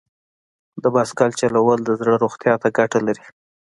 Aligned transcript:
د 0.83 0.85
بایسکل 0.93 1.29
چلول 1.39 1.79
د 1.83 1.89
زړه 1.99 2.13
روغتیا 2.23 2.53
ته 2.61 2.67
ګټه 2.77 2.99
لري. 3.07 3.25